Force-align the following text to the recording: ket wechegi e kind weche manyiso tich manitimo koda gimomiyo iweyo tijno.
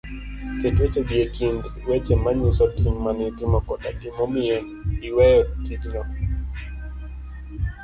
ket 0.59 0.75
wechegi 0.79 1.15
e 1.25 1.27
kind 1.35 1.59
weche 1.89 2.15
manyiso 2.23 2.65
tich 2.73 2.95
manitimo 3.03 3.57
koda 3.67 3.89
gimomiyo 3.99 4.59
iweyo 5.07 5.41
tijno. 5.65 6.01